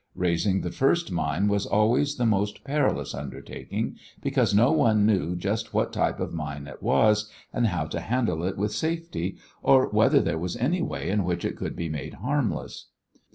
Raising 0.15 0.61
the 0.61 0.71
first 0.71 1.11
mine 1.11 1.47
was 1.47 1.67
always 1.67 2.15
the 2.15 2.25
most 2.25 2.63
perilous 2.63 3.13
undertaking, 3.13 3.97
because 4.19 4.51
no 4.51 4.71
one 4.71 5.05
knew 5.05 5.35
just 5.35 5.75
what 5.75 5.93
type 5.93 6.19
of 6.19 6.33
mine 6.33 6.65
it 6.65 6.81
was 6.81 7.29
and 7.53 7.67
how 7.67 7.85
to 7.85 7.99
handle 7.99 8.43
it 8.43 8.57
with 8.57 8.71
safety, 8.73 9.37
or 9.61 9.87
whether 9.89 10.19
there 10.19 10.39
was 10.39 10.57
any 10.57 10.81
way 10.81 11.07
in 11.11 11.23
which 11.23 11.45
it 11.45 11.55
could 11.55 11.75
be 11.75 11.87
made 11.87 12.15
harmless. 12.15 12.87